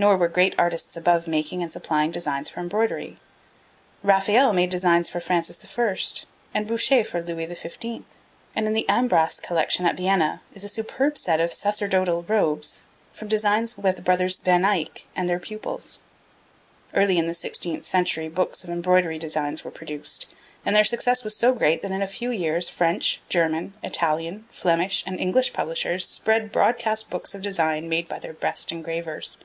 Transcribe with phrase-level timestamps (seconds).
[0.00, 3.18] Nor were great artists above making and supplying designs for embroidery.
[4.02, 5.96] Raphael made designs for Francis I.,
[6.54, 8.02] and Boucher for Louis XV.;
[8.56, 13.28] and in the Ambras collection at Vienna is a superb set of sacerdotal robes from
[13.28, 16.00] designs by the brothers Van Eyck and their pupils.
[16.94, 20.28] Early in the sixteenth century books of embroidery designs were produced,
[20.64, 25.04] and their success was so great that in a few years French, German, Italian, Flemish,
[25.06, 29.36] and English publishers spread broadcast books of design made by their best engravers.